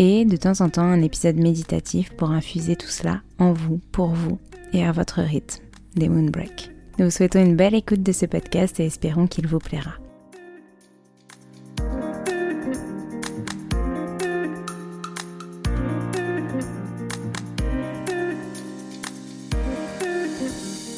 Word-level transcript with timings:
et 0.00 0.24
de 0.24 0.36
temps 0.38 0.62
en 0.62 0.70
temps 0.70 0.80
un 0.80 1.02
épisode 1.02 1.36
méditatif 1.36 2.10
pour 2.16 2.30
infuser 2.30 2.74
tout 2.74 2.88
cela 2.88 3.20
en 3.38 3.52
vous, 3.52 3.78
pour 3.92 4.08
vous 4.08 4.38
et 4.72 4.82
à 4.82 4.92
votre 4.92 5.20
rythme, 5.20 5.62
des 5.94 6.08
Moon 6.08 6.30
Break. 6.30 6.70
Nous 6.98 7.04
vous 7.04 7.10
souhaitons 7.10 7.44
une 7.44 7.54
belle 7.54 7.74
écoute 7.74 8.02
de 8.02 8.10
ce 8.10 8.24
podcast 8.24 8.80
et 8.80 8.86
espérons 8.86 9.26
qu'il 9.26 9.46
vous 9.46 9.58
plaira. 9.58 9.92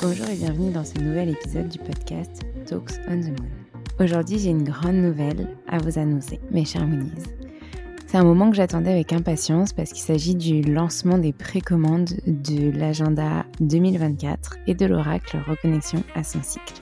Bonjour 0.01 0.29
et 0.29 0.37
bienvenue 0.37 0.71
dans 0.71 0.85
ce 0.85 0.99
nouvel 1.01 1.31
épisode 1.31 1.69
du 1.69 1.79
podcast 1.79 2.43
Talks 2.67 3.01
on 3.09 3.21
the 3.21 3.41
Moon. 3.41 3.49
Aujourd'hui, 3.99 4.39
j'ai 4.39 4.51
une 4.51 4.65
grande 4.65 4.97
nouvelle 4.97 5.49
à 5.67 5.79
vous 5.79 5.99
annoncer, 5.99 6.39
mes 6.53 6.65
chers 6.65 6.87
Moonies. 6.87 7.42
C'est 8.13 8.19
un 8.19 8.25
moment 8.25 8.51
que 8.51 8.57
j'attendais 8.57 8.91
avec 8.91 9.15
impatience 9.15 9.73
parce 9.73 9.91
qu'il 9.91 10.03
s'agit 10.03 10.35
du 10.35 10.61
lancement 10.61 11.17
des 11.17 11.33
précommandes 11.33 12.11
de 12.27 12.71
l'agenda 12.71 13.47
2024 13.61 14.59
et 14.67 14.75
de 14.75 14.85
l'oracle 14.85 15.39
Reconnexion 15.49 16.05
à 16.15 16.23
son 16.23 16.43
cycle. 16.43 16.75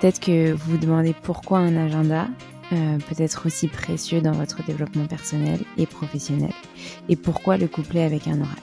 Peut-être 0.00 0.20
que 0.20 0.52
vous 0.52 0.70
vous 0.70 0.78
demandez 0.78 1.14
pourquoi 1.22 1.58
un 1.58 1.76
agenda 1.76 2.28
euh, 2.72 2.96
peut 2.96 3.22
être 3.22 3.44
aussi 3.44 3.68
précieux 3.68 4.22
dans 4.22 4.32
votre 4.32 4.64
développement 4.64 5.04
personnel 5.04 5.60
et 5.76 5.84
professionnel 5.84 6.54
et 7.10 7.16
pourquoi 7.16 7.58
le 7.58 7.68
coupler 7.68 8.00
avec 8.00 8.26
un 8.26 8.40
oracle. 8.40 8.62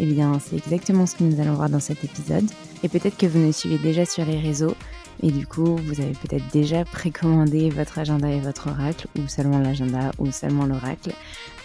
Eh 0.00 0.04
bien, 0.04 0.38
c'est 0.38 0.56
exactement 0.56 1.06
ce 1.06 1.16
que 1.16 1.24
nous 1.24 1.40
allons 1.40 1.54
voir 1.54 1.70
dans 1.70 1.80
cet 1.80 2.04
épisode. 2.04 2.44
Et 2.82 2.90
peut-être 2.90 3.16
que 3.16 3.26
vous 3.26 3.38
nous 3.38 3.52
suivez 3.52 3.78
déjà 3.78 4.04
sur 4.04 4.26
les 4.26 4.38
réseaux 4.38 4.74
et 5.22 5.30
du 5.30 5.46
coup, 5.46 5.76
vous 5.76 6.00
avez 6.00 6.12
peut-être 6.12 6.50
déjà 6.52 6.84
précommandé 6.84 7.68
votre 7.70 7.98
agenda 7.98 8.30
et 8.30 8.40
votre 8.40 8.68
oracle, 8.68 9.06
ou 9.18 9.28
seulement 9.28 9.58
l'agenda, 9.58 10.12
ou 10.18 10.30
seulement 10.30 10.64
l'oracle. 10.64 11.12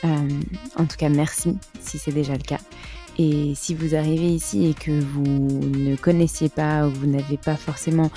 Euh, 0.04 0.30
en 0.78 0.86
tout 0.86 0.98
cas, 0.98 1.10
merci 1.10 1.58
si 1.80 1.98
c'est 1.98 2.12
déjà 2.12 2.34
le 2.34 2.44
cas. 2.44 2.60
Et 3.18 3.54
si 3.56 3.74
vous 3.74 3.96
arrivez 3.96 4.30
ici 4.30 4.68
et 4.68 4.74
que 4.74 4.92
vous 4.92 5.24
ne 5.24 5.96
connaissiez 5.96 6.50
pas 6.50 6.86
ou 6.86 6.92
vous 6.92 7.08
n'avez 7.08 7.38
pas 7.38 7.56
forcément 7.56 8.12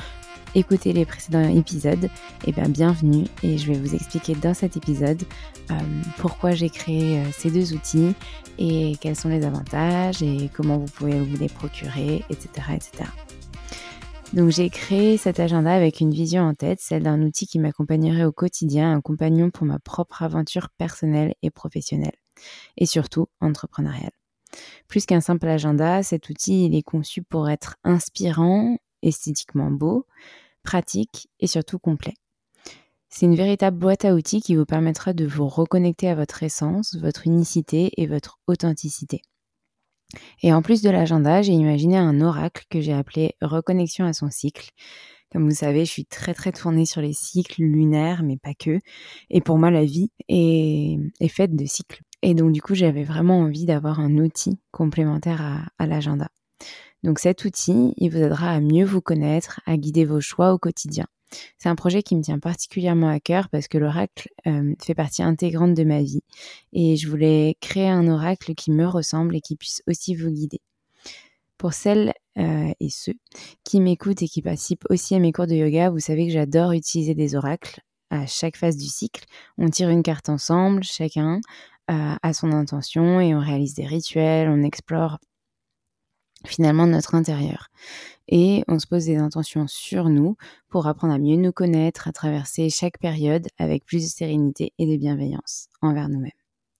écouté 0.57 0.93
les 0.93 1.05
précédents 1.05 1.49
épisodes, 1.49 2.09
eh 2.47 2.53
bien 2.53 2.69
bienvenue 2.69 3.25
et 3.45 3.59
je 3.59 3.71
vais 3.71 3.79
vous 3.79 3.95
expliquer 3.95 4.35
dans 4.35 4.55
cet 4.55 4.77
épisode 4.77 5.23
euh, 5.71 5.75
pourquoi 6.17 6.53
j'ai 6.53 6.71
créé 6.71 7.19
euh, 7.19 7.25
ces 7.33 7.51
deux 7.51 7.75
outils 7.75 8.15
et 8.59 8.97
quels 9.01 9.15
sont 9.15 9.29
les 9.29 9.45
avantages 9.45 10.23
et 10.23 10.51
comment 10.53 10.79
vous 10.79 10.87
pouvez 10.87 11.21
vous 11.21 11.37
les 11.37 11.49
procurer, 11.49 12.25
etc. 12.31 12.49
etc. 12.75 13.05
Donc 14.35 14.51
j'ai 14.51 14.69
créé 14.69 15.17
cet 15.17 15.41
agenda 15.41 15.73
avec 15.73 16.01
une 16.01 16.13
vision 16.13 16.43
en 16.43 16.55
tête, 16.55 16.81
celle 16.81 17.03
d'un 17.03 17.23
outil 17.23 17.47
qui 17.47 17.59
m'accompagnerait 17.59 18.25
au 18.25 18.33
quotidien, 18.33 18.93
un 18.93 19.01
compagnon 19.01 19.51
pour 19.51 19.65
ma 19.65 19.79
propre 19.79 20.23
aventure 20.23 20.69
personnelle 20.77 21.35
et 21.43 21.51
professionnelle, 21.51 22.17
et 22.77 22.85
surtout 22.85 23.29
entrepreneuriale. 23.41 24.13
Plus 24.87 25.07
qu'un 25.07 25.23
simple 25.23 25.49
agenda, 25.49 26.03
cet 26.03 26.29
outil 26.29 26.67
il 26.67 26.75
est 26.75 26.83
conçu 26.83 27.23
pour 27.23 27.49
être 27.49 27.77
inspirant, 27.85 28.77
esthétiquement 29.03 29.71
beau, 29.71 30.07
pratique 30.63 31.29
et 31.41 31.47
surtout 31.47 31.79
complet. 31.79 32.15
C'est 33.09 33.25
une 33.25 33.37
véritable 33.37 33.79
boîte 33.79 34.05
à 34.05 34.15
outils 34.15 34.43
qui 34.43 34.55
vous 34.55 34.67
permettra 34.67 35.15
de 35.15 35.27
vous 35.27 35.49
reconnecter 35.49 36.09
à 36.09 36.15
votre 36.15 36.43
essence, 36.43 36.97
votre 36.97 37.27
unicité 37.27 37.91
et 37.97 38.07
votre 38.07 38.39
authenticité. 38.47 39.23
Et 40.43 40.53
en 40.53 40.63
plus 40.63 40.83
de 40.83 40.91
l'agenda, 40.91 41.43
j'ai 41.43 41.53
imaginé 41.53 41.97
un 41.97 42.21
oracle 42.21 42.65
que 42.71 42.81
j'ai 42.81 42.93
appelé 42.93 43.35
Reconnexion 43.43 44.07
à 44.07 44.13
son 44.13 44.31
cycle, 44.31 44.71
Comme 45.31 45.49
vous 45.49 45.55
savez, 45.55 45.85
je 45.85 45.91
suis 45.91 46.07
très 46.07 46.33
très 46.33 46.53
tournée 46.53 46.87
sur 46.87 47.03
les 47.03 47.13
cycles 47.13 47.63
lunaires, 47.63 48.23
mais 48.23 48.39
pas 48.39 48.55
que. 48.55 48.79
Et 49.31 49.41
pour 49.43 49.59
moi, 49.59 49.71
la 49.71 49.85
vie 49.85 50.11
est, 50.29 50.99
faite 51.29 51.55
de 51.55 51.67
cycles. 51.67 52.01
Et 52.23 52.35
donc 52.35 52.53
du 52.53 52.63
coup, 52.63 52.75
j'avais 52.75 53.05
vraiment 53.05 53.41
envie 53.41 53.67
d'avoir 53.67 54.01
un 54.01 54.17
outil 54.17 54.59
complémentaire 54.73 55.43
à, 55.43 55.63
à 55.79 55.87
l'agenda. 55.87 56.29
Donc 57.05 57.19
cet 57.19 57.45
outil, 57.45 57.93
il 57.97 58.11
vous 58.11 58.19
aidera 58.19 58.51
à 58.51 58.61
mieux 58.61 58.85
vous 58.85 59.03
connaître, 59.03 59.61
à 59.67 59.77
guider 59.77 60.05
vos 60.05 60.21
choix 60.21 60.53
au 60.53 60.59
quotidien. 60.59 61.07
C'est 61.59 61.69
un 61.69 61.75
projet 61.75 62.03
qui 62.03 62.17
me 62.17 62.23
tient 62.23 62.39
particulièrement 62.39 63.09
à 63.09 63.21
cœur 63.21 63.49
parce 63.49 63.69
que 63.69 63.79
l'oracle 63.79 64.29
euh, 64.47 64.75
fait 64.83 64.95
partie 64.95 65.23
intégrante 65.23 65.75
de 65.75 65.85
ma 65.85 66.03
vie 66.03 66.23
et 66.73 66.97
je 66.97 67.09
voulais 67.09 67.57
créer 67.61 67.89
un 67.89 68.09
oracle 68.09 68.55
qui 68.55 68.71
me 68.71 68.87
ressemble 68.87 69.37
et 69.37 69.41
qui 69.41 69.57
puisse 69.57 69.83
aussi 69.87 70.15
vous 70.15 70.31
guider. 70.31 70.61
Pour 71.59 71.73
celles 71.73 72.13
euh, 72.39 72.73
et 72.79 72.89
ceux 72.89 73.15
qui 73.65 73.81
m'écoutent 73.81 74.23
et 74.23 74.29
qui 74.29 74.43
participent 74.43 74.87
aussi 74.91 75.15
à 75.15 75.19
mes 75.19 75.33
cours 75.33 75.47
de 75.47 75.55
yoga, 75.55 75.91
vous 75.91 75.99
savez 75.99 76.27
que 76.27 76.33
j'adore 76.33 76.73
utiliser 76.73 77.15
des 77.15 77.35
oracles 77.35 77.81
à 78.11 78.27
chaque 78.27 78.57
phase 78.57 78.77
du 78.77 78.87
cycle. 78.87 79.25
On 79.59 79.69
tire 79.69 79.91
une 79.91 80.03
carte 80.03 80.29
ensemble, 80.29 80.83
chacun 80.83 81.41
euh, 81.91 82.15
a 82.23 82.33
son 82.33 82.53
intention 82.53 83.21
et 83.21 83.35
on 83.35 83.41
réalise 83.41 83.75
des 83.75 83.87
rituels, 83.87 84.49
on 84.49 84.63
explore 84.63 85.19
finalement 86.47 86.87
notre 86.87 87.15
intérieur. 87.15 87.69
Et 88.29 88.63
on 88.69 88.79
se 88.79 88.87
pose 88.87 89.07
des 89.07 89.17
intentions 89.17 89.67
sur 89.67 90.11
nous 90.11 90.37
pour 90.69 90.87
apprendre 90.87 91.15
à 91.15 91.19
mieux 91.19 91.37
nous 91.37 91.53
connaître, 91.53 92.09
à 92.09 92.13
traverser 92.13 92.69
chaque 92.71 92.99
période 92.99 93.49
avec 93.59 93.85
plus 93.85 94.03
de 94.03 94.09
sérénité 94.09 94.73
et 94.79 94.87
de 94.87 94.97
bienveillance 94.97 95.69
envers 95.81 96.09
nous-mêmes, 96.09 96.31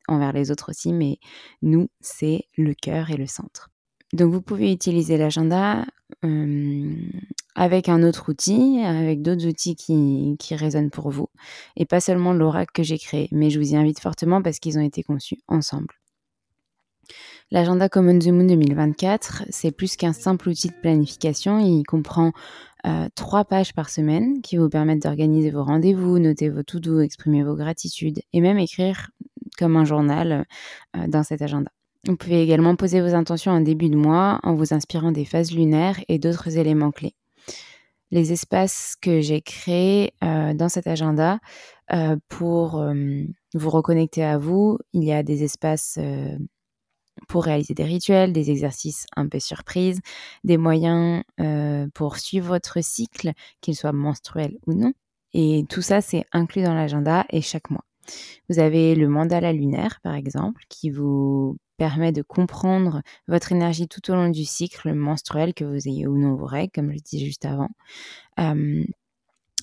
envers 0.09 0.33
les 0.33 0.51
autres 0.51 0.71
aussi, 0.71 0.93
mais 0.93 1.19
nous, 1.63 1.89
c'est 2.01 2.45
le 2.57 2.75
cœur 2.75 3.11
et 3.11 3.17
le 3.17 3.27
centre. 3.27 3.71
Donc 4.13 4.33
vous 4.33 4.43
pouvez 4.43 4.73
utiliser 4.73 5.19
l'agenda 5.19 5.85
euh, 6.25 6.95
avec 7.55 7.89
un 7.89 8.03
autre 8.03 8.31
outil, 8.31 8.81
avec 8.83 9.21
d'autres 9.23 9.47
outils 9.47 9.77
qui, 9.77 10.37
qui 10.39 10.55
résonnent 10.55 10.91
pour 10.91 11.11
vous, 11.11 11.29
et 11.77 11.85
pas 11.85 12.01
seulement 12.01 12.33
l'oracle 12.33 12.73
que 12.73 12.83
j'ai 12.83 12.99
créé, 12.99 13.29
mais 13.33 13.51
je 13.51 13.59
vous 13.59 13.73
y 13.73 13.77
invite 13.77 14.01
fortement 14.01 14.43
parce 14.43 14.59
qu'ils 14.59 14.79
ont 14.79 14.85
été 14.85 15.03
conçus 15.03 15.39
ensemble. 15.49 15.95
L'agenda 17.51 17.89
Common 17.89 18.19
the 18.19 18.27
Moon 18.27 18.45
2024, 18.45 19.45
c'est 19.49 19.71
plus 19.71 19.97
qu'un 19.97 20.13
simple 20.13 20.51
outil 20.51 20.69
de 20.69 20.75
planification. 20.75 21.59
Il 21.59 21.83
comprend 21.85 22.33
euh, 22.87 23.09
trois 23.15 23.47
pages 23.47 23.73
par 23.73 23.89
semaine 23.89 24.43
qui 24.43 24.59
vous 24.59 24.69
permettent 24.69 25.05
d'organiser 25.05 25.51
vos 25.51 25.65
rendez-vous, 25.65 26.19
noter 26.19 26.51
vos 26.51 26.63
to-do, 26.63 27.01
exprimer 27.01 27.43
vos 27.43 27.57
gratitudes 27.57 28.21
et 28.35 28.43
même 28.43 28.59
écrire 28.59 29.09
comme 29.57 29.79
un 29.79 29.87
journal 29.87 30.45
euh, 30.95 31.07
dans 31.09 31.23
cet 31.23 31.41
agenda. 31.41 31.71
Vous 32.07 32.17
pouvez 32.17 32.43
également 32.43 32.77
poser 32.77 33.01
vos 33.01 33.15
intentions 33.15 33.53
en 33.53 33.63
début 33.63 33.89
de 33.89 33.97
mois 33.97 34.41
en 34.43 34.55
vous 34.55 34.75
inspirant 34.75 35.11
des 35.11 35.25
phases 35.25 35.51
lunaires 35.51 35.99
et 36.09 36.19
d'autres 36.19 36.59
éléments 36.59 36.91
clés. 36.91 37.15
Les 38.11 38.31
espaces 38.31 38.95
que 39.01 39.23
j'ai 39.23 39.41
créés 39.41 40.13
euh, 40.23 40.53
dans 40.53 40.69
cet 40.69 40.87
agenda 40.87 41.39
pour 42.29 42.85
vous 43.55 43.71
reconnecter 43.71 44.23
à 44.23 44.37
vous, 44.37 44.79
il 44.93 45.05
y 45.05 45.13
a 45.13 45.23
des 45.23 45.43
espaces 45.43 45.99
pour 47.29 47.45
réaliser 47.45 47.75
des 47.75 47.85
rituels, 47.85 48.33
des 48.33 48.51
exercices 48.51 49.07
un 49.17 49.29
peu 49.29 49.39
surprises, 49.39 50.01
des 50.45 50.57
moyens 50.57 51.23
euh, 51.41 51.87
pour 51.95 52.17
suivre 52.17 52.49
votre 52.49 52.83
cycle, 52.83 53.33
qu'il 53.61 53.77
soit 53.77 53.93
menstruel 53.93 54.59
ou 54.67 54.75
non. 54.75 54.93
Et 55.35 55.65
tout 55.69 55.83
ça, 55.83 56.01
c'est 56.01 56.25
inclus 56.33 56.63
dans 56.63 56.75
l'agenda 56.75 57.27
et 57.31 57.43
chaque 57.43 57.71
mois. 57.71 57.85
Vous 58.49 58.59
avez 58.59 58.95
le 58.95 59.09
mandala 59.09 59.53
lunaire, 59.53 60.01
par 60.03 60.15
exemple, 60.15 60.63
qui 60.71 60.91
vous 60.91 61.59
permet 61.77 62.13
de 62.13 62.23
comprendre 62.23 63.03
votre 63.29 63.53
énergie 63.53 63.87
tout 63.87 64.11
au 64.11 64.15
long 64.15 64.31
du 64.31 64.45
cycle 64.45 64.93
menstruel, 64.95 65.55
que 65.55 65.65
vous 65.65 65.87
ayez 65.87 66.07
ou 66.07 66.17
non 66.17 66.35
vos 66.35 66.47
règles, 66.47 66.73
comme 66.75 66.93
je 66.93 66.99
disais 66.99 67.25
juste 67.25 67.45
avant. 67.45 67.69
Euh, 68.41 68.85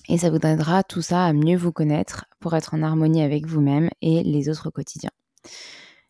et 0.08 0.18
ça 0.18 0.30
vous 0.30 0.36
aidera 0.36 0.84
tout 0.84 1.02
ça 1.02 1.24
à 1.24 1.32
mieux 1.32 1.56
vous 1.56 1.72
connaître 1.72 2.26
pour 2.38 2.54
être 2.54 2.74
en 2.74 2.82
harmonie 2.82 3.22
avec 3.22 3.46
vous-même 3.46 3.90
et 4.00 4.22
les 4.22 4.48
autres 4.48 4.68
au 4.68 4.70
quotidien. 4.70 5.10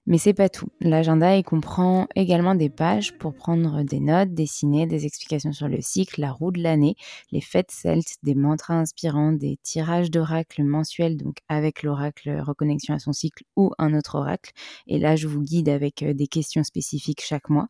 Mais 0.06 0.18
c'est 0.18 0.34
pas 0.34 0.48
tout. 0.48 0.68
L'agenda, 0.80 1.36
il 1.36 1.42
comprend 1.42 2.06
également 2.14 2.54
des 2.54 2.70
pages 2.70 3.16
pour 3.18 3.34
prendre 3.34 3.82
des 3.82 3.98
notes, 3.98 4.32
dessiner 4.34 4.86
des 4.86 5.04
explications 5.04 5.52
sur 5.52 5.66
le 5.66 5.80
cycle, 5.80 6.20
la 6.20 6.30
roue 6.30 6.52
de 6.52 6.62
l'année, 6.62 6.94
les 7.32 7.40
fêtes 7.40 7.72
celtes, 7.72 8.16
des 8.22 8.36
mantras 8.36 8.74
inspirants, 8.74 9.32
des 9.32 9.58
tirages 9.64 10.10
d'oracles 10.10 10.62
mensuels, 10.62 11.16
donc 11.16 11.38
avec 11.48 11.82
l'oracle 11.82 12.40
reconnexion 12.40 12.94
à 12.94 13.00
son 13.00 13.12
cycle 13.12 13.42
ou 13.56 13.72
un 13.78 13.94
autre 13.94 14.14
oracle. 14.14 14.52
Et 14.86 14.98
là, 14.98 15.16
je 15.16 15.26
vous 15.26 15.42
guide 15.42 15.68
avec 15.68 16.02
euh, 16.02 16.14
des 16.14 16.28
questions 16.28 16.62
spécifiques 16.62 17.22
chaque 17.22 17.50
mois. 17.50 17.66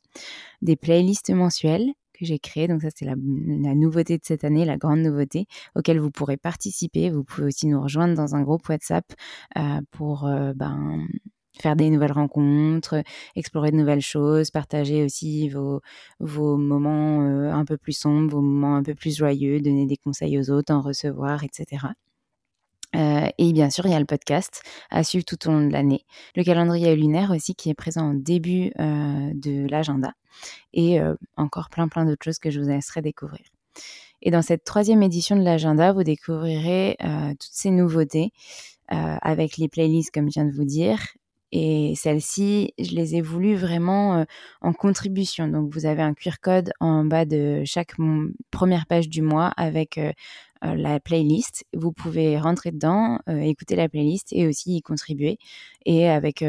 Des 0.60 0.76
playlists 0.76 1.30
mensuelles 1.30 1.92
que 2.18 2.24
j'ai 2.24 2.38
créées. 2.38 2.68
Donc 2.68 2.82
ça, 2.82 2.88
c'est 2.94 3.04
la, 3.04 3.14
nouveauté 3.16 4.18
de 4.18 4.24
cette 4.24 4.44
année, 4.44 4.64
la 4.64 4.76
grande 4.76 5.00
nouveauté, 5.00 5.46
auquel 5.74 6.00
vous 6.00 6.10
pourrez 6.10 6.36
participer. 6.36 7.10
Vous 7.10 7.24
pouvez 7.24 7.46
aussi 7.46 7.66
nous 7.66 7.80
rejoindre 7.80 8.14
dans 8.14 8.34
un 8.34 8.42
groupe 8.42 8.68
WhatsApp 8.68 9.04
euh, 9.56 9.80
pour 9.90 10.26
euh, 10.26 10.52
ben, 10.54 11.06
faire 11.60 11.76
des 11.76 11.90
nouvelles 11.90 12.12
rencontres, 12.12 13.02
explorer 13.34 13.70
de 13.70 13.76
nouvelles 13.76 14.00
choses, 14.00 14.50
partager 14.50 15.04
aussi 15.04 15.48
vos, 15.48 15.80
vos 16.20 16.56
moments 16.56 17.22
euh, 17.22 17.52
un 17.52 17.64
peu 17.64 17.76
plus 17.76 17.96
sombres, 17.96 18.32
vos 18.32 18.42
moments 18.42 18.76
un 18.76 18.82
peu 18.82 18.94
plus 18.94 19.16
joyeux, 19.16 19.60
donner 19.60 19.86
des 19.86 19.96
conseils 19.96 20.38
aux 20.38 20.50
autres, 20.50 20.72
en 20.72 20.80
recevoir, 20.80 21.44
etc. 21.44 21.86
Euh, 22.94 23.28
et 23.38 23.52
bien 23.52 23.68
sûr, 23.68 23.86
il 23.86 23.92
y 23.92 23.94
a 23.94 24.00
le 24.00 24.06
podcast 24.06 24.62
à 24.90 25.02
suivre 25.02 25.24
tout 25.24 25.48
au 25.48 25.52
long 25.52 25.66
de 25.66 25.72
l'année. 25.72 26.04
Le 26.34 26.44
calendrier 26.44 26.94
lunaire 26.96 27.30
aussi 27.30 27.54
qui 27.54 27.68
est 27.68 27.74
présent 27.74 28.12
au 28.12 28.14
début 28.14 28.72
euh, 28.78 29.32
de 29.34 29.68
l'agenda. 29.68 30.12
Et 30.74 30.98
encore 31.38 31.70
plein 31.70 31.88
plein 31.88 32.04
d'autres 32.04 32.22
choses 32.22 32.38
que 32.38 32.50
je 32.50 32.60
vous 32.60 32.68
laisserai 32.68 33.00
découvrir. 33.00 33.40
Et 34.20 34.30
dans 34.30 34.42
cette 34.42 34.64
troisième 34.64 35.02
édition 35.02 35.34
de 35.34 35.42
l'agenda, 35.42 35.94
vous 35.94 36.02
découvrirez 36.02 36.98
toutes 37.00 37.52
ces 37.52 37.70
nouveautés 37.70 38.32
avec 38.88 39.56
les 39.56 39.68
playlists 39.68 40.12
comme 40.12 40.26
je 40.26 40.34
viens 40.34 40.44
de 40.44 40.54
vous 40.54 40.66
dire, 40.66 40.98
et 41.52 41.94
celles-ci, 41.96 42.72
je 42.78 42.94
les 42.94 43.16
ai 43.16 43.20
voulues 43.20 43.54
vraiment 43.54 44.18
euh, 44.18 44.24
en 44.60 44.72
contribution. 44.72 45.48
Donc, 45.48 45.72
vous 45.72 45.86
avez 45.86 46.02
un 46.02 46.14
QR 46.14 46.38
code 46.42 46.72
en 46.80 47.04
bas 47.04 47.24
de 47.24 47.62
chaque 47.64 47.94
première 48.50 48.86
page 48.86 49.08
du 49.08 49.22
mois 49.22 49.52
avec 49.56 49.96
euh, 49.98 50.12
euh, 50.64 50.74
la 50.74 50.98
playlist. 51.00 51.64
Vous 51.72 51.92
pouvez 51.92 52.38
rentrer 52.38 52.72
dedans, 52.72 53.18
écouter 53.28 53.76
la 53.76 53.88
playlist 53.88 54.32
et 54.32 54.46
aussi 54.48 54.76
y 54.76 54.82
contribuer. 54.82 55.38
Et 55.84 56.08
avec 56.08 56.44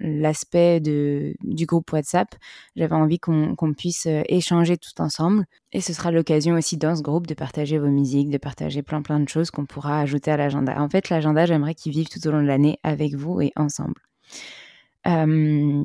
l'aspect 0.00 0.80
du 0.80 1.66
groupe 1.66 1.92
WhatsApp, 1.92 2.34
j'avais 2.74 2.94
envie 2.94 3.18
qu'on 3.18 3.72
puisse 3.76 4.06
échanger 4.28 4.76
tout 4.76 5.00
ensemble. 5.00 5.44
Et 5.72 5.80
ce 5.80 5.92
sera 5.92 6.10
l'occasion 6.10 6.56
aussi 6.56 6.76
dans 6.76 6.96
ce 6.96 7.02
groupe 7.02 7.26
de 7.26 7.34
partager 7.34 7.78
vos 7.78 7.88
musiques, 7.88 8.30
de 8.30 8.38
partager 8.38 8.82
plein 8.82 9.02
plein 9.02 9.20
de 9.20 9.28
choses 9.28 9.50
qu'on 9.50 9.66
pourra 9.66 10.00
ajouter 10.00 10.30
à 10.30 10.36
l'agenda. 10.36 10.80
En 10.82 10.88
fait, 10.88 11.08
l'agenda, 11.08 11.46
j'aimerais 11.46 11.74
qu'il 11.74 11.92
vive 11.92 12.08
tout 12.08 12.26
au 12.26 12.32
long 12.32 12.42
de 12.42 12.46
l'année 12.46 12.78
avec 12.82 13.14
vous 13.14 13.40
et 13.40 13.52
ensemble. 13.56 13.94
Euh, 15.06 15.84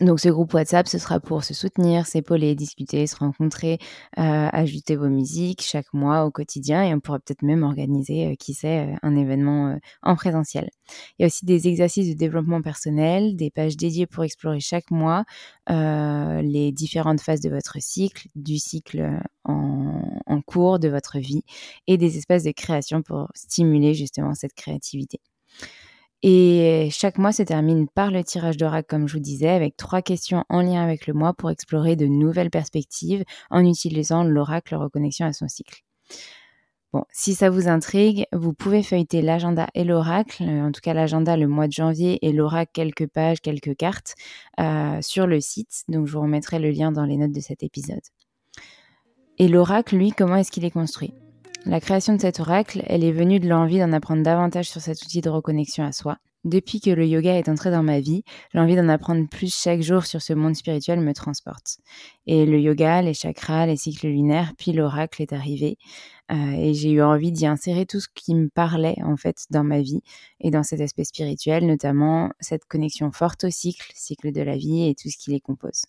donc 0.00 0.18
ce 0.18 0.30
groupe 0.30 0.54
WhatsApp, 0.54 0.88
ce 0.88 0.96
sera 0.96 1.20
pour 1.20 1.44
se 1.44 1.52
soutenir, 1.52 2.06
s'épauler, 2.06 2.54
discuter, 2.54 3.06
se 3.06 3.16
rencontrer, 3.16 3.78
euh, 4.18 4.48
ajouter 4.50 4.96
vos 4.96 5.10
musiques 5.10 5.60
chaque 5.60 5.92
mois 5.92 6.24
au 6.24 6.30
quotidien 6.30 6.82
et 6.82 6.94
on 6.94 7.00
pourra 7.00 7.18
peut-être 7.18 7.42
même 7.42 7.64
organiser, 7.64 8.28
euh, 8.28 8.34
qui 8.34 8.54
sait, 8.54 8.96
un 9.02 9.14
événement 9.14 9.78
en 10.02 10.16
présentiel. 10.16 10.70
Il 11.18 11.22
y 11.22 11.24
a 11.24 11.26
aussi 11.26 11.44
des 11.44 11.68
exercices 11.68 12.08
de 12.08 12.14
développement 12.14 12.62
personnel, 12.62 13.36
des 13.36 13.50
pages 13.50 13.76
dédiées 13.76 14.06
pour 14.06 14.24
explorer 14.24 14.60
chaque 14.60 14.90
mois 14.90 15.24
les 15.68 16.72
différentes 16.72 17.20
phases 17.20 17.40
de 17.40 17.50
votre 17.50 17.76
cycle, 17.80 18.28
du 18.34 18.58
cycle 18.58 19.20
en 19.44 20.40
cours 20.46 20.78
de 20.78 20.88
votre 20.88 21.18
vie 21.18 21.42
et 21.86 21.98
des 21.98 22.16
espaces 22.16 22.44
de 22.44 22.52
création 22.52 23.02
pour 23.02 23.28
stimuler 23.34 23.92
justement 23.92 24.34
cette 24.34 24.54
créativité. 24.54 25.20
Et 26.22 26.88
chaque 26.90 27.16
mois 27.16 27.32
se 27.32 27.42
termine 27.42 27.88
par 27.88 28.10
le 28.10 28.22
tirage 28.22 28.58
d'oracle, 28.58 28.88
comme 28.88 29.08
je 29.08 29.14
vous 29.14 29.22
disais, 29.22 29.48
avec 29.48 29.76
trois 29.76 30.02
questions 30.02 30.44
en 30.50 30.60
lien 30.60 30.82
avec 30.82 31.06
le 31.06 31.14
mois 31.14 31.32
pour 31.32 31.50
explorer 31.50 31.96
de 31.96 32.06
nouvelles 32.06 32.50
perspectives 32.50 33.24
en 33.50 33.64
utilisant 33.64 34.22
l'oracle 34.22 34.74
reconnexion 34.74 35.24
à 35.24 35.32
son 35.32 35.48
cycle. 35.48 35.82
Bon, 36.92 37.04
si 37.12 37.34
ça 37.34 37.50
vous 37.50 37.68
intrigue, 37.68 38.26
vous 38.32 38.52
pouvez 38.52 38.82
feuilleter 38.82 39.22
l'agenda 39.22 39.68
et 39.74 39.84
l'oracle, 39.84 40.42
euh, 40.42 40.66
en 40.66 40.72
tout 40.72 40.80
cas 40.80 40.92
l'agenda 40.92 41.36
le 41.36 41.46
mois 41.46 41.68
de 41.68 41.72
janvier 41.72 42.18
et 42.26 42.32
l'oracle 42.32 42.72
quelques 42.74 43.06
pages, 43.06 43.40
quelques 43.40 43.76
cartes 43.76 44.16
euh, 44.58 45.00
sur 45.00 45.28
le 45.28 45.40
site. 45.40 45.84
Donc 45.88 46.08
je 46.08 46.12
vous 46.12 46.22
remettrai 46.22 46.58
le 46.58 46.70
lien 46.70 46.90
dans 46.90 47.04
les 47.04 47.16
notes 47.16 47.32
de 47.32 47.40
cet 47.40 47.62
épisode. 47.62 48.00
Et 49.38 49.46
l'oracle, 49.46 49.96
lui, 49.96 50.10
comment 50.10 50.34
est-ce 50.34 50.50
qu'il 50.50 50.64
est 50.64 50.72
construit? 50.72 51.14
La 51.66 51.80
création 51.80 52.14
de 52.14 52.20
cet 52.20 52.40
oracle, 52.40 52.82
elle 52.86 53.04
est 53.04 53.12
venue 53.12 53.38
de 53.38 53.48
l'envie 53.48 53.78
d'en 53.78 53.92
apprendre 53.92 54.22
davantage 54.22 54.70
sur 54.70 54.80
cet 54.80 55.02
outil 55.02 55.20
de 55.20 55.28
reconnexion 55.28 55.84
à 55.84 55.92
soi. 55.92 56.16
Depuis 56.44 56.80
que 56.80 56.88
le 56.88 57.06
yoga 57.06 57.36
est 57.36 57.50
entré 57.50 57.70
dans 57.70 57.82
ma 57.82 58.00
vie, 58.00 58.22
l'envie 58.54 58.74
d'en 58.74 58.88
apprendre 58.88 59.28
plus 59.28 59.54
chaque 59.54 59.82
jour 59.82 60.06
sur 60.06 60.22
ce 60.22 60.32
monde 60.32 60.56
spirituel 60.56 61.00
me 61.00 61.12
transporte. 61.12 61.76
Et 62.26 62.46
le 62.46 62.58
yoga, 62.58 63.02
les 63.02 63.12
chakras, 63.12 63.66
les 63.66 63.76
cycles 63.76 64.06
lunaires, 64.06 64.52
puis 64.56 64.72
l'oracle 64.72 65.20
est 65.20 65.34
arrivé. 65.34 65.76
Euh, 66.30 66.52
et 66.52 66.74
j'ai 66.74 66.90
eu 66.92 67.02
envie 67.02 67.32
d'y 67.32 67.46
insérer 67.46 67.86
tout 67.86 67.98
ce 67.98 68.08
qui 68.14 68.34
me 68.34 68.48
parlait 68.48 68.96
en 69.02 69.16
fait 69.16 69.46
dans 69.50 69.64
ma 69.64 69.80
vie 69.80 70.02
et 70.40 70.50
dans 70.50 70.62
cet 70.62 70.80
aspect 70.80 71.04
spirituel, 71.04 71.66
notamment 71.66 72.30
cette 72.38 72.64
connexion 72.66 73.10
forte 73.10 73.44
au 73.44 73.50
cycle, 73.50 73.90
cycle 73.94 74.30
de 74.30 74.40
la 74.40 74.56
vie 74.56 74.88
et 74.88 74.94
tout 74.94 75.08
ce 75.08 75.18
qui 75.18 75.30
les 75.30 75.40
compose. 75.40 75.86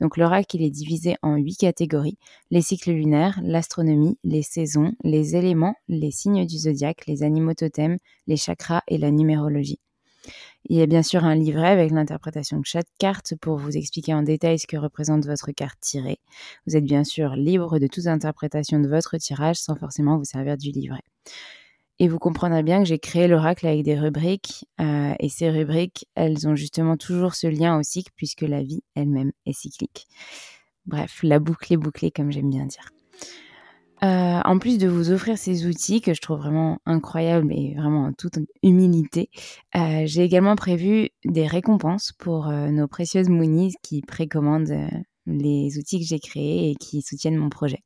Donc 0.00 0.16
l'oracle, 0.16 0.56
il 0.56 0.62
est 0.62 0.70
divisé 0.70 1.16
en 1.22 1.36
huit 1.36 1.56
catégories 1.56 2.18
les 2.50 2.62
cycles 2.62 2.92
lunaires, 2.92 3.38
l'astronomie, 3.42 4.18
les 4.24 4.42
saisons, 4.42 4.92
les 5.04 5.36
éléments, 5.36 5.74
les 5.88 6.10
signes 6.10 6.46
du 6.46 6.58
zodiaque, 6.58 7.06
les 7.06 7.22
animaux 7.22 7.54
totems, 7.54 7.98
les 8.26 8.36
chakras 8.36 8.82
et 8.88 8.98
la 8.98 9.10
numérologie. 9.10 9.80
Il 10.68 10.76
y 10.76 10.82
a 10.82 10.86
bien 10.86 11.02
sûr 11.02 11.24
un 11.24 11.34
livret 11.34 11.68
avec 11.68 11.90
l'interprétation 11.90 12.58
de 12.58 12.64
chaque 12.64 12.86
carte 12.98 13.34
pour 13.40 13.56
vous 13.56 13.76
expliquer 13.76 14.14
en 14.14 14.22
détail 14.22 14.58
ce 14.58 14.66
que 14.66 14.76
représente 14.76 15.26
votre 15.26 15.50
carte 15.52 15.80
tirée. 15.80 16.18
Vous 16.66 16.76
êtes 16.76 16.84
bien 16.84 17.04
sûr 17.04 17.34
libre 17.34 17.78
de 17.78 17.86
toute 17.86 18.06
interprétation 18.06 18.78
de 18.78 18.88
votre 18.88 19.16
tirage 19.18 19.56
sans 19.56 19.74
forcément 19.74 20.18
vous 20.18 20.24
servir 20.24 20.56
du 20.56 20.70
livret. 20.70 21.02
Et 21.98 22.08
vous 22.08 22.18
comprendrez 22.18 22.62
bien 22.62 22.80
que 22.80 22.88
j'ai 22.88 22.98
créé 22.98 23.28
l'oracle 23.28 23.66
avec 23.66 23.82
des 23.84 23.98
rubriques, 23.98 24.66
euh, 24.80 25.14
et 25.20 25.28
ces 25.28 25.50
rubriques, 25.50 26.06
elles 26.14 26.48
ont 26.48 26.56
justement 26.56 26.96
toujours 26.96 27.34
ce 27.34 27.46
lien 27.46 27.78
au 27.78 27.82
cycle 27.82 28.12
puisque 28.16 28.42
la 28.42 28.62
vie 28.62 28.82
elle-même 28.94 29.32
est 29.46 29.52
cyclique. 29.52 30.08
Bref, 30.86 31.20
la 31.22 31.38
boucle 31.38 31.72
est 31.72 31.76
bouclée 31.76 32.10
comme 32.10 32.32
j'aime 32.32 32.50
bien 32.50 32.66
dire. 32.66 32.90
Euh, 34.04 34.40
en 34.44 34.58
plus 34.58 34.78
de 34.78 34.88
vous 34.88 35.12
offrir 35.12 35.38
ces 35.38 35.66
outils 35.66 36.00
que 36.00 36.12
je 36.12 36.20
trouve 36.20 36.38
vraiment 36.38 36.80
incroyables 36.86 37.52
et 37.52 37.74
vraiment 37.76 38.06
en 38.06 38.12
toute 38.12 38.38
humilité, 38.62 39.30
euh, 39.76 40.02
j'ai 40.06 40.24
également 40.24 40.56
prévu 40.56 41.10
des 41.24 41.46
récompenses 41.46 42.12
pour 42.18 42.48
euh, 42.48 42.68
nos 42.70 42.88
précieuses 42.88 43.28
Moonies 43.28 43.74
qui 43.82 44.02
précommandent 44.02 44.74
les 45.26 45.78
outils 45.78 46.00
que 46.00 46.06
j'ai 46.06 46.18
créés 46.18 46.70
et 46.70 46.74
qui 46.74 47.00
soutiennent 47.02 47.36
mon 47.36 47.48
projet. 47.48 47.84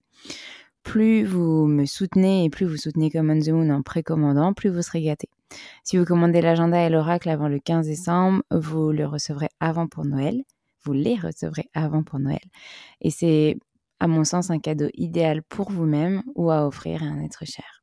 Plus 0.82 1.24
vous 1.24 1.66
me 1.66 1.84
soutenez 1.84 2.44
et 2.44 2.50
plus 2.50 2.64
vous 2.64 2.78
soutenez 2.78 3.10
Common 3.10 3.38
the 3.38 3.48
Moon 3.48 3.70
en 3.70 3.82
précommandant, 3.82 4.54
plus 4.54 4.70
vous 4.70 4.82
serez 4.82 5.02
gâtés. 5.02 5.28
Si 5.84 5.98
vous 5.98 6.04
commandez 6.04 6.40
l'agenda 6.40 6.80
et 6.86 6.88
l'oracle 6.88 7.28
avant 7.28 7.48
le 7.48 7.58
15 7.58 7.86
décembre, 7.86 8.42
vous 8.50 8.90
le 8.90 9.04
recevrez 9.04 9.48
avant 9.60 9.86
pour 9.86 10.06
Noël 10.06 10.42
vous 10.86 10.92
les 10.92 11.16
recevrez 11.16 11.68
avant 11.74 12.02
pour 12.02 12.18
Noël. 12.18 12.38
Et 13.00 13.10
c'est 13.10 13.58
à 14.00 14.06
mon 14.08 14.24
sens, 14.24 14.50
un 14.50 14.58
cadeau 14.60 14.88
idéal 14.94 15.42
pour 15.42 15.70
vous-même 15.70 16.22
ou 16.34 16.50
à 16.50 16.66
offrir 16.66 17.02
à 17.02 17.06
un 17.06 17.22
être 17.22 17.44
cher. 17.46 17.75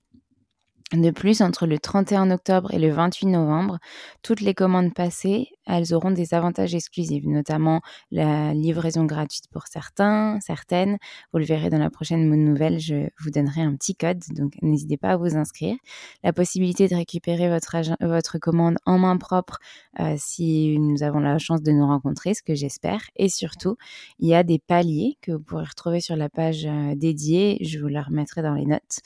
De 0.93 1.09
plus, 1.09 1.41
entre 1.41 1.65
le 1.65 1.79
31 1.79 2.29
octobre 2.29 2.71
et 2.71 2.77
le 2.77 2.91
28 2.91 3.25
novembre, 3.25 3.79
toutes 4.21 4.41
les 4.41 4.53
commandes 4.53 4.93
passées, 4.93 5.50
elles 5.65 5.93
auront 5.93 6.12
des 6.12 6.35
avantages 6.35 6.75
exclusifs, 6.75 7.23
notamment 7.25 7.81
la 8.12 8.53
livraison 8.53 9.05
gratuite 9.05 9.45
pour 9.51 9.65
certains, 9.67 10.39
certaines. 10.41 10.97
Vous 11.31 11.39
le 11.39 11.45
verrez 11.45 11.71
dans 11.71 11.79
la 11.79 11.89
prochaine 11.89 12.29
Nouvelle, 12.29 12.79
je 12.79 13.07
vous 13.19 13.31
donnerai 13.31 13.62
un 13.62 13.75
petit 13.75 13.95
code, 13.95 14.21
donc 14.31 14.53
n'hésitez 14.62 14.97
pas 14.97 15.12
à 15.12 15.17
vous 15.17 15.35
inscrire. 15.35 15.75
La 16.23 16.33
possibilité 16.33 16.88
de 16.88 16.95
récupérer 16.95 17.50
votre, 17.50 17.75
votre 18.01 18.38
commande 18.38 18.77
en 18.85 19.00
main 19.00 19.17
propre 19.17 19.57
euh, 20.00 20.15
si 20.17 20.77
nous 20.79 21.01
avons 21.01 21.19
la 21.19 21.38
chance 21.38 21.62
de 21.62 21.71
nous 21.71 21.88
rencontrer, 21.88 22.33
ce 22.33 22.43
que 22.43 22.55
j'espère. 22.55 23.01
Et 23.15 23.29
surtout, 23.29 23.77
il 24.19 24.27
y 24.27 24.35
a 24.35 24.43
des 24.43 24.59
paliers 24.59 25.17
que 25.21 25.31
vous 25.31 25.39
pourrez 25.39 25.65
retrouver 25.65 26.01
sur 26.01 26.15
la 26.15 26.29
page 26.29 26.65
euh, 26.65 26.93
dédiée, 26.95 27.57
je 27.62 27.79
vous 27.79 27.88
la 27.88 28.03
remettrai 28.03 28.41
dans 28.41 28.53
les 28.53 28.65
notes. 28.65 29.00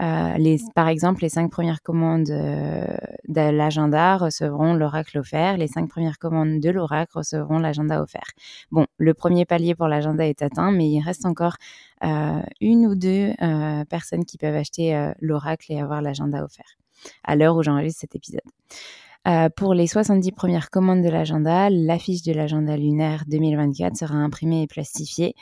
Euh, 0.00 0.56
par 0.74 0.88
exemple, 0.88 1.22
les 1.22 1.33
cinq 1.34 1.50
premières 1.50 1.82
commandes 1.82 2.30
euh, 2.30 2.86
de 3.28 3.50
l'agenda 3.50 4.16
recevront 4.16 4.74
l'oracle 4.74 5.18
offert. 5.18 5.56
Les 5.56 5.68
cinq 5.68 5.88
premières 5.88 6.18
commandes 6.18 6.60
de 6.60 6.70
l'oracle 6.70 7.18
recevront 7.18 7.58
l'agenda 7.58 8.02
offert. 8.02 8.30
Bon, 8.70 8.86
le 8.96 9.14
premier 9.14 9.44
palier 9.44 9.74
pour 9.74 9.88
l'agenda 9.88 10.26
est 10.26 10.42
atteint, 10.42 10.70
mais 10.70 10.88
il 10.88 11.02
reste 11.02 11.26
encore 11.26 11.56
euh, 12.04 12.40
une 12.60 12.86
ou 12.86 12.94
deux 12.94 13.32
personnes 13.88 14.24
qui 14.24 14.38
peuvent 14.38 14.54
acheter 14.54 15.12
l'oracle 15.20 15.72
et 15.72 15.80
avoir 15.80 16.02
l'agenda 16.02 16.42
offert 16.44 16.76
à 17.22 17.36
l'heure 17.36 17.56
où 17.56 17.62
j'enregistre 17.62 18.00
cet 18.00 18.16
épisode. 18.16 18.40
Euh, 19.26 19.48
pour 19.48 19.72
les 19.72 19.86
70 19.86 20.32
premières 20.32 20.68
commandes 20.68 21.02
de 21.02 21.08
l'agenda, 21.08 21.70
l'affiche 21.70 22.22
de 22.22 22.32
l'agenda 22.32 22.76
lunaire 22.76 23.24
2024 23.26 23.96
sera 23.96 24.14
imprimée 24.16 24.62
et 24.62 24.66
plastifiée 24.66 25.34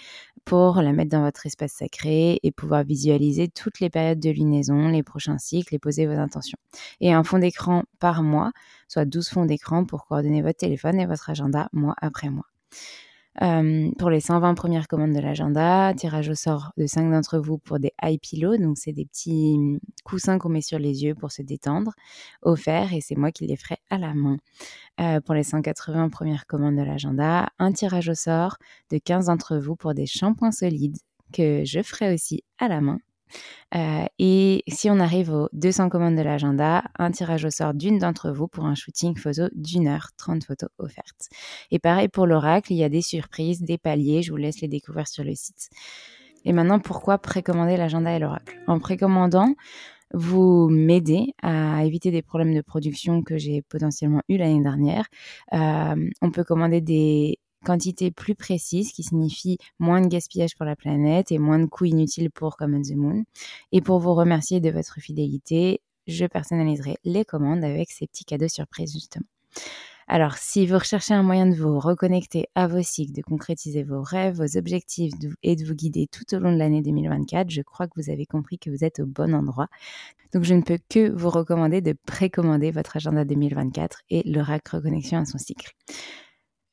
pour 0.44 0.82
la 0.82 0.92
mettre 0.92 1.10
dans 1.10 1.22
votre 1.22 1.46
espace 1.46 1.72
sacré 1.72 2.38
et 2.42 2.52
pouvoir 2.52 2.84
visualiser 2.84 3.48
toutes 3.48 3.80
les 3.80 3.90
périodes 3.90 4.20
de 4.20 4.30
lunaison, 4.30 4.88
les 4.88 5.02
prochains 5.02 5.38
cycles 5.38 5.74
et 5.74 5.78
poser 5.78 6.06
vos 6.06 6.18
intentions. 6.18 6.58
Et 7.00 7.12
un 7.12 7.24
fond 7.24 7.38
d'écran 7.38 7.84
par 8.00 8.22
mois, 8.22 8.52
soit 8.88 9.04
12 9.04 9.28
fonds 9.28 9.46
d'écran 9.46 9.84
pour 9.84 10.06
coordonner 10.06 10.42
votre 10.42 10.58
téléphone 10.58 11.00
et 11.00 11.06
votre 11.06 11.30
agenda 11.30 11.68
mois 11.72 11.94
après 12.00 12.30
mois. 12.30 12.46
Euh, 13.40 13.90
pour 13.98 14.10
les 14.10 14.20
120 14.20 14.54
premières 14.54 14.88
commandes 14.88 15.14
de 15.14 15.20
l'agenda, 15.20 15.94
tirage 15.94 16.28
au 16.28 16.34
sort 16.34 16.72
de 16.76 16.86
5 16.86 17.10
d'entre 17.10 17.38
vous 17.38 17.56
pour 17.56 17.78
des 17.78 17.92
high 18.02 18.20
pillows, 18.20 18.58
donc 18.58 18.76
c'est 18.76 18.92
des 18.92 19.06
petits 19.06 19.78
coussins 20.04 20.38
qu'on 20.38 20.50
met 20.50 20.60
sur 20.60 20.78
les 20.78 21.04
yeux 21.04 21.14
pour 21.14 21.32
se 21.32 21.40
détendre, 21.40 21.92
offerts 22.42 22.92
et 22.92 23.00
c'est 23.00 23.16
moi 23.16 23.32
qui 23.32 23.46
les 23.46 23.56
ferai 23.56 23.78
à 23.88 23.96
la 23.96 24.12
main. 24.12 24.36
Euh, 25.00 25.20
pour 25.20 25.34
les 25.34 25.44
180 25.44 26.10
premières 26.10 26.46
commandes 26.46 26.76
de 26.76 26.82
l'agenda, 26.82 27.48
un 27.58 27.72
tirage 27.72 28.10
au 28.10 28.14
sort 28.14 28.58
de 28.90 28.98
15 28.98 29.26
d'entre 29.26 29.56
vous 29.56 29.76
pour 29.76 29.94
des 29.94 30.06
shampoings 30.06 30.52
solides 30.52 30.98
que 31.32 31.64
je 31.64 31.80
ferai 31.82 32.12
aussi 32.12 32.44
à 32.58 32.68
la 32.68 32.82
main 32.82 32.98
euh, 33.74 34.04
et 34.18 34.62
si 34.68 34.90
on 34.90 35.00
arrive 35.00 35.32
aux 35.32 35.48
200 35.52 35.88
commandes 35.88 36.16
de 36.16 36.22
l'agenda, 36.22 36.84
un 36.98 37.10
tirage 37.10 37.44
au 37.44 37.50
sort 37.50 37.74
d'une 37.74 37.98
d'entre 37.98 38.30
vous 38.30 38.48
pour 38.48 38.66
un 38.66 38.74
shooting 38.74 39.16
photo 39.16 39.48
d'une 39.54 39.88
heure, 39.88 40.10
30 40.16 40.44
photos 40.44 40.68
offertes. 40.78 41.28
Et 41.70 41.78
pareil 41.78 42.08
pour 42.08 42.26
l'oracle, 42.26 42.72
il 42.72 42.76
y 42.76 42.84
a 42.84 42.88
des 42.88 43.02
surprises, 43.02 43.62
des 43.62 43.78
paliers, 43.78 44.22
je 44.22 44.30
vous 44.30 44.36
laisse 44.36 44.60
les 44.60 44.68
découvrir 44.68 45.08
sur 45.08 45.24
le 45.24 45.34
site. 45.34 45.70
Et 46.44 46.52
maintenant, 46.52 46.80
pourquoi 46.80 47.18
précommander 47.18 47.76
l'agenda 47.76 48.14
et 48.14 48.18
l'oracle? 48.18 48.58
En 48.66 48.78
précommandant, 48.78 49.54
vous 50.12 50.68
m'aidez 50.68 51.34
à 51.42 51.84
éviter 51.84 52.10
des 52.10 52.22
problèmes 52.22 52.54
de 52.54 52.60
production 52.60 53.22
que 53.22 53.38
j'ai 53.38 53.62
potentiellement 53.62 54.22
eu 54.28 54.36
l'année 54.36 54.62
dernière. 54.62 55.06
Euh, 55.54 56.10
on 56.20 56.30
peut 56.30 56.44
commander 56.44 56.80
des 56.80 57.38
quantité 57.62 58.10
plus 58.10 58.34
précise 58.34 58.92
qui 58.92 59.02
signifie 59.02 59.58
moins 59.78 60.00
de 60.00 60.08
gaspillage 60.08 60.56
pour 60.56 60.66
la 60.66 60.76
planète 60.76 61.32
et 61.32 61.38
moins 61.38 61.58
de 61.58 61.66
coûts 61.66 61.86
inutiles 61.86 62.30
pour 62.30 62.56
Common 62.56 62.82
the 62.82 62.96
Moon. 62.96 63.24
Et 63.72 63.80
pour 63.80 63.98
vous 63.98 64.14
remercier 64.14 64.60
de 64.60 64.70
votre 64.70 65.00
fidélité, 65.00 65.80
je 66.06 66.26
personnaliserai 66.26 66.96
les 67.04 67.24
commandes 67.24 67.64
avec 67.64 67.90
ces 67.90 68.06
petits 68.06 68.24
cadeaux 68.24 68.48
surprises 68.48 68.92
justement. 68.92 69.26
Alors, 70.08 70.36
si 70.36 70.66
vous 70.66 70.78
recherchez 70.78 71.14
un 71.14 71.22
moyen 71.22 71.46
de 71.46 71.54
vous 71.54 71.78
reconnecter 71.78 72.46
à 72.54 72.66
vos 72.66 72.82
cycles, 72.82 73.12
de 73.12 73.22
concrétiser 73.22 73.82
vos 73.82 74.02
rêves, 74.02 74.36
vos 74.36 74.58
objectifs 74.58 75.12
et 75.42 75.56
de 75.56 75.64
vous 75.64 75.74
guider 75.74 76.06
tout 76.06 76.34
au 76.34 76.38
long 76.38 76.52
de 76.52 76.58
l'année 76.58 76.82
2024, 76.82 77.50
je 77.50 77.62
crois 77.62 77.86
que 77.86 77.94
vous 77.96 78.10
avez 78.10 78.26
compris 78.26 78.58
que 78.58 78.68
vous 78.68 78.84
êtes 78.84 79.00
au 79.00 79.06
bon 79.06 79.34
endroit. 79.34 79.68
Donc, 80.34 80.44
je 80.44 80.54
ne 80.54 80.62
peux 80.62 80.78
que 80.88 81.10
vous 81.10 81.30
recommander 81.30 81.80
de 81.80 81.94
précommander 82.06 82.72
votre 82.72 82.96
agenda 82.96 83.24
2024 83.24 84.02
et 84.10 84.22
le 84.28 84.40
rack 84.40 84.68
reconnexion 84.68 85.18
à 85.18 85.24
son 85.24 85.38
cycle. 85.38 85.72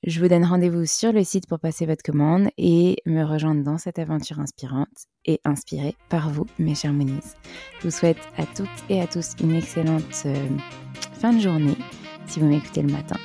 Je 0.03 0.21
vous 0.21 0.29
donne 0.29 0.45
rendez-vous 0.45 0.85
sur 0.85 1.11
le 1.11 1.25
site 1.25 1.45
pour 1.45 1.59
passer 1.59 1.85
votre 1.85 2.03
commande 2.03 2.47
et 2.57 2.97
me 3.05 3.23
rejoindre 3.23 3.63
dans 3.63 3.77
cette 3.77 3.99
aventure 3.99 4.39
inspirante 4.39 4.87
et 5.25 5.41
inspirée 5.43 5.95
par 6.07 6.29
vous, 6.29 6.45
mes 6.57 6.73
chers 6.73 6.93
Monies. 6.93 7.19
Je 7.79 7.83
vous 7.83 7.91
souhaite 7.91 8.17
à 8.37 8.45
toutes 8.45 8.69
et 8.89 9.01
à 9.01 9.07
tous 9.07 9.33
une 9.41 9.55
excellente 9.55 10.23
euh, 10.25 10.47
fin 11.19 11.33
de 11.33 11.39
journée 11.39 11.75
si 12.27 12.39
vous 12.39 12.45
m'écoutez 12.45 12.81
le 12.81 12.93
matin 12.93 13.17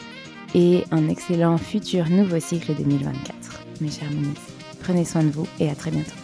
et 0.57 0.83
un 0.91 1.09
excellent 1.09 1.59
futur 1.59 2.09
nouveau 2.11 2.41
cycle 2.41 2.75
2024, 2.75 3.67
mes 3.81 3.91
chers 3.91 4.11
Monies. 4.11 4.35
Prenez 4.81 5.05
soin 5.05 5.23
de 5.23 5.31
vous 5.31 5.47
et 5.61 5.71
à 5.71 5.77
très 5.77 5.93
bientôt. 5.93 6.24